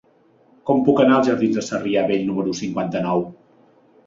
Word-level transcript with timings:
Com 0.69 0.79
puc 0.87 1.01
anar 1.03 1.17
als 1.19 1.29
jardins 1.31 1.59
de 1.59 1.65
Sarrià 1.67 2.05
Vell 2.09 2.25
número 2.31 2.57
cinquanta-nou? 2.63 3.23